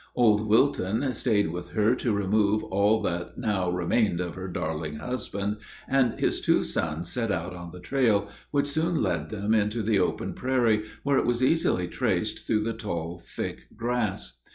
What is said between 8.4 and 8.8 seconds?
which